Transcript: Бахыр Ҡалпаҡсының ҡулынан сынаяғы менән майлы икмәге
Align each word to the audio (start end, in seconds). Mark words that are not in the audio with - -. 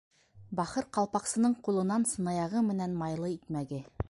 Бахыр 0.59 0.87
Ҡалпаҡсының 0.97 1.55
ҡулынан 1.69 2.09
сынаяғы 2.13 2.67
менән 2.71 3.01
майлы 3.05 3.35
икмәге 3.39 3.85